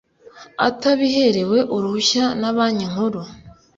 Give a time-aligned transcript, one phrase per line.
[0.67, 3.21] atabiherewe uruhushya na Banki Nkuru